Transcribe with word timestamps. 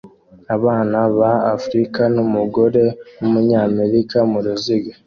abana 0.55 0.97
ba 1.17 1.31
africa 1.55 2.01
numugore 2.13 2.83
wumunyamerika 3.17 4.17
muruziga 4.31 4.93